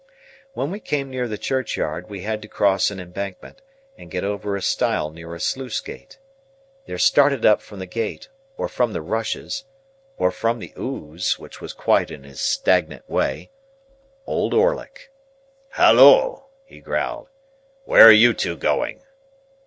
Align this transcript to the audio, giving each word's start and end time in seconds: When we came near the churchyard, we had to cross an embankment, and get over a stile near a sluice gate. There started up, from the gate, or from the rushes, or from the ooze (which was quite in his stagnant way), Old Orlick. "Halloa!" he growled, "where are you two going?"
When 0.53 0.71
we 0.71 0.79
came 0.79 1.11
near 1.11 1.27
the 1.27 1.37
churchyard, 1.37 2.09
we 2.09 2.23
had 2.23 2.41
to 2.41 2.47
cross 2.47 2.89
an 2.89 2.99
embankment, 2.99 3.61
and 3.95 4.09
get 4.09 4.23
over 4.23 4.55
a 4.55 4.61
stile 4.63 5.11
near 5.11 5.35
a 5.35 5.39
sluice 5.39 5.79
gate. 5.79 6.17
There 6.87 6.97
started 6.97 7.45
up, 7.45 7.61
from 7.61 7.77
the 7.77 7.85
gate, 7.85 8.27
or 8.57 8.67
from 8.67 8.93
the 8.93 9.01
rushes, 9.03 9.63
or 10.17 10.31
from 10.31 10.57
the 10.57 10.73
ooze 10.75 11.37
(which 11.37 11.61
was 11.61 11.73
quite 11.73 12.09
in 12.09 12.23
his 12.23 12.41
stagnant 12.41 13.07
way), 13.07 13.51
Old 14.25 14.55
Orlick. 14.55 15.11
"Halloa!" 15.73 16.45
he 16.65 16.79
growled, 16.79 17.29
"where 17.85 18.07
are 18.07 18.11
you 18.11 18.33
two 18.33 18.57
going?" 18.57 19.03